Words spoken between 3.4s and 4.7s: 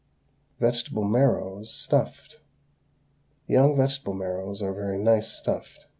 Young vegetable marrows